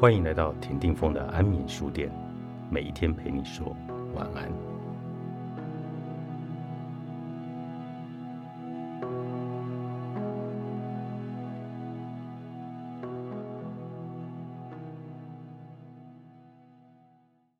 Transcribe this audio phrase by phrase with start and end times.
[0.00, 2.10] 欢迎来到田定峰的安眠书店，
[2.70, 3.76] 每一天陪你说
[4.14, 4.50] 晚安。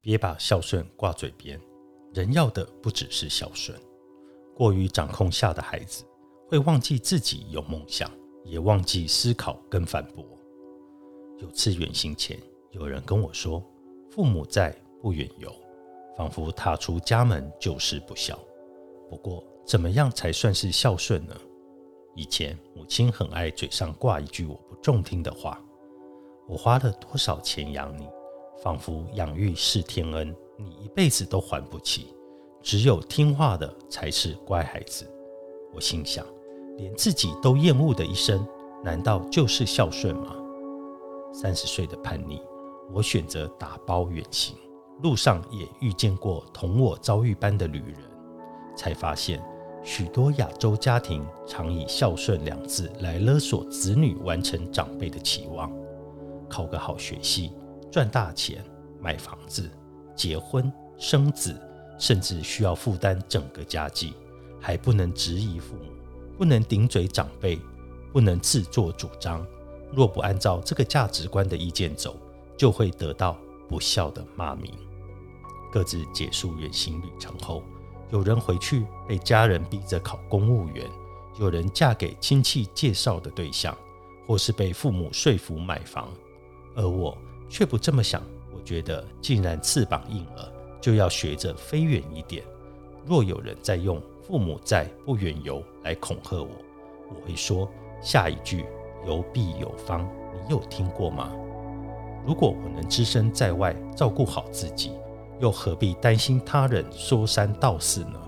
[0.01, 1.61] 别把孝顺挂嘴边，
[2.15, 3.79] 人要的不只是孝顺。
[4.57, 6.07] 过于掌控下的孩子，
[6.48, 8.11] 会忘记自己有梦想，
[8.47, 10.25] 也忘记思考跟反驳。
[11.41, 12.39] 有次远行前，
[12.71, 13.62] 有人跟我说
[14.11, 15.53] ：“父母在，不远游。”
[16.17, 18.39] 仿佛踏出家门就是不孝。
[19.09, 21.34] 不过，怎么样才算是孝顺呢？
[22.15, 25.59] 以前母亲很爱嘴上挂一句我不中听的话
[26.47, 28.07] ：“我花了多少钱养你，
[28.62, 32.15] 仿佛养育是天恩，你一辈子都还不起。
[32.61, 35.07] 只有听话的才是乖孩子。”
[35.73, 36.27] 我心想，
[36.77, 38.47] 连自己都厌恶的一生，
[38.84, 40.36] 难道就是孝顺吗？
[41.33, 42.42] 三十岁的叛逆，
[42.92, 44.56] 我选择打包远行，
[45.03, 47.97] 路上也遇见过同我遭遇般的旅人，
[48.77, 49.42] 才发现
[49.84, 55.73] 许多亚洲家庭常以孝顺两字来勒索子女完成长辈的期望。
[56.48, 57.53] 考个好学系，
[57.92, 58.64] 赚大钱，
[59.01, 59.70] 买房子，
[60.17, 61.55] 结婚生子，
[61.97, 64.14] 甚至需要负担整个家计，
[64.61, 65.92] 还不能质疑父母，
[66.36, 67.56] 不能顶嘴长辈，
[68.12, 69.47] 不能自作主张。
[69.92, 72.16] 若不按照这个价值观的意见走，
[72.56, 73.36] 就会得到
[73.69, 74.72] 不孝的骂名。
[75.72, 77.62] 各自结束远行旅程后，
[78.11, 80.84] 有人回去被家人逼着考公务员，
[81.38, 83.77] 有人嫁给亲戚介绍的对象，
[84.27, 86.08] 或是被父母说服买房。
[86.74, 87.16] 而我
[87.48, 88.22] 却不这么想。
[88.52, 92.44] 我觉得，既然翅膀硬了，就要学着飞远一点。
[93.06, 96.50] 若有人在用“父母在，不远游”来恐吓我，
[97.08, 97.68] 我会说
[98.02, 98.64] 下一句。
[99.06, 101.30] 有必有方，你有听过吗？
[102.27, 104.92] 如果我能只身在外照顾好自己，
[105.41, 108.20] 又何必担心他人说三道四呢？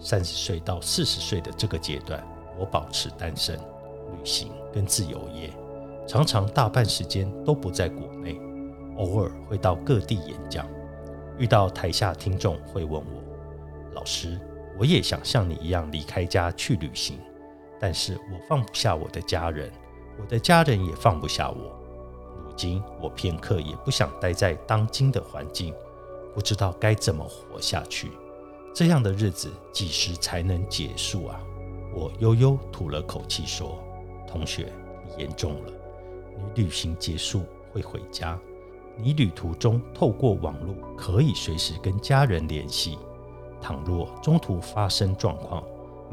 [0.00, 2.22] 三十岁到四十岁的这个阶段，
[2.58, 5.50] 我保持单身，旅行跟自由业，
[6.06, 8.38] 常常大半时间都不在国内，
[8.96, 10.66] 偶尔会到各地演讲。
[11.36, 13.04] 遇到台下听众会问我
[13.92, 14.38] ：“老师，
[14.78, 17.18] 我也想像你一样离开家去旅行。”
[17.80, 19.70] 但是我放不下我的家人，
[20.20, 21.78] 我的家人也放不下我。
[22.44, 25.74] 如今我片刻也不想待在当今的环境，
[26.34, 28.10] 不知道该怎么活下去。
[28.74, 31.40] 这样的日子几时才能结束啊？
[31.94, 33.78] 我悠悠吐了口气说
[34.26, 34.72] ：“同学，
[35.04, 35.72] 你严重了。
[36.36, 38.36] 你旅行结束会回家，
[38.96, 42.98] 你旅途中透过网络可以随时跟家人联系。
[43.60, 45.62] 倘若中途发生状况，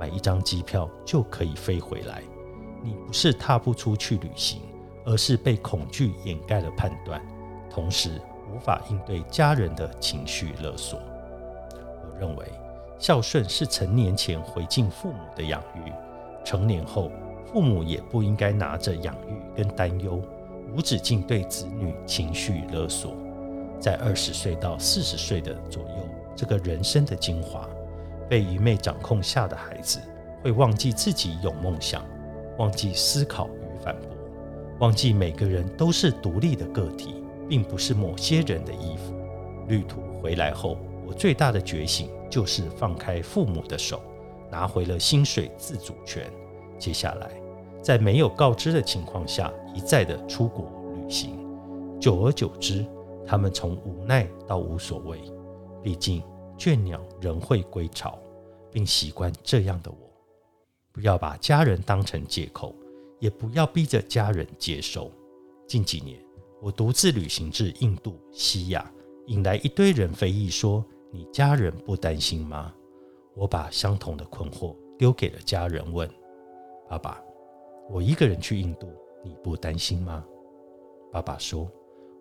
[0.02, 2.24] 买一张机票就可以飞回来。
[2.84, 4.60] 你不是踏不出去旅行，
[5.06, 7.24] 而是被恐惧掩盖了判断，
[7.70, 8.20] 同时
[8.52, 11.00] 无法应对家人的情绪勒索。
[11.78, 12.46] 我认为
[12.98, 15.94] 孝顺是成年前回敬父母的养育，
[16.44, 17.12] 成年后
[17.46, 20.20] 父母也不应该拿着养育跟担忧，
[20.76, 23.14] 无止境对子女情绪勒索。
[23.80, 27.70] 在二十岁到四十岁的左右，这个人生的精华。
[28.32, 30.00] 被愚昧掌控下的孩子，
[30.42, 32.02] 会忘记自己有梦想，
[32.58, 34.08] 忘记思考与反驳，
[34.80, 39.14] 忘记每个人都是独立的个体，并不是某些人的衣服。
[39.68, 44.02] 旅途回来后，我最大的觉醒就是放开父母的手，
[44.50, 46.32] 拿回了薪水自主权。
[46.80, 47.30] 接下来，
[47.84, 51.38] 在没有告知的情况下，一再的出国旅行。
[52.00, 52.86] 久而久之，
[53.28, 55.20] 他们从无奈到无所谓。
[55.84, 56.24] 毕竟。
[56.62, 58.20] 倦鸟仍会归巢，
[58.72, 59.98] 并习惯这样的我。
[60.92, 62.76] 不要把家人当成借口，
[63.18, 65.12] 也不要逼着家人接受。
[65.68, 66.24] 近几年，
[66.62, 68.92] 我独自旅行至印度、西亚，
[69.26, 72.72] 引来一堆人非议说：“你家人不担心吗？”
[73.34, 76.08] 我把相同的困惑丢给了家人，问
[76.88, 77.20] ：“爸爸，
[77.90, 78.88] 我一个人去印度，
[79.24, 80.24] 你不担心吗？”
[81.12, 81.68] 爸爸说：“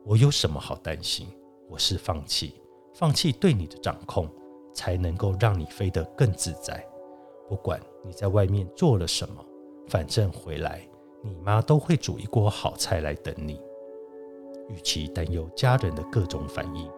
[0.07, 1.29] 我有什么好担心？
[1.69, 2.55] 我是放弃。”
[2.93, 4.29] 放弃对你的掌控，
[4.75, 6.85] 才能够让你飞得更自在。
[7.49, 9.45] 不管你在外面做了什么，
[9.89, 10.81] 反正回来，
[11.23, 13.61] 你妈都会煮一锅好菜来等你。
[14.69, 16.89] 与其担忧家人的各种反应，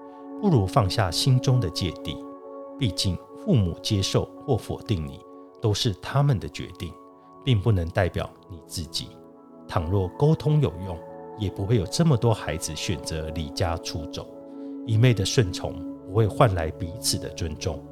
[0.40, 2.16] 不如放下心中的芥蒂。
[2.78, 5.20] 毕竟，父母接受或否定你，
[5.60, 6.92] 都是他们的决定，
[7.44, 9.08] 并不能代表你自己。
[9.66, 10.98] 倘若沟通有用，
[11.38, 14.26] 也不会有这么多孩子选择离家出走。
[14.86, 15.74] 一昧的顺从
[16.06, 17.84] 不会换来彼此的尊重。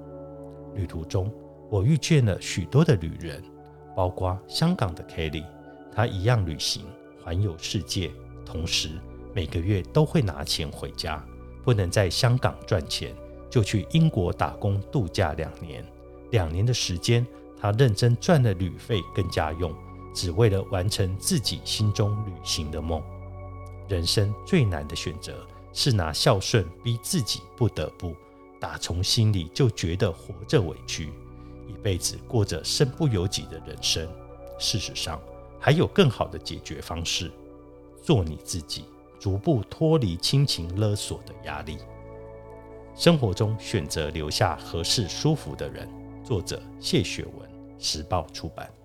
[0.75, 1.33] 旅途中，
[1.71, 3.43] 我遇见了许多的旅人，
[3.95, 5.45] 包括香港的 Kelly，
[5.93, 6.85] 他一样旅行
[7.23, 8.11] 环游世界，
[8.45, 8.91] 同时
[9.33, 11.25] 每个月都会拿钱回家，
[11.65, 13.15] 不能在香港赚钱，
[13.49, 15.85] 就去英国打工度假两年。
[16.31, 17.27] 两年的时间，
[17.61, 19.75] 他认真赚了旅费跟家用，
[20.15, 23.03] 只为了完成自己心中旅行的梦。
[23.89, 28.15] 人生最难的选择是拿孝顺逼自己不得不，
[28.59, 31.13] 打从心里就觉得活着委屈，
[31.69, 34.09] 一辈子过着身不由己的人生。
[34.59, 35.21] 事实上，
[35.59, 37.31] 还有更好的解决方式：
[38.03, 38.85] 做你自己，
[39.19, 41.79] 逐步脱离亲情勒索的压力。
[42.95, 45.89] 生活中选择留下合适舒服的人。
[46.23, 48.80] 作者谢雪文，时报出版。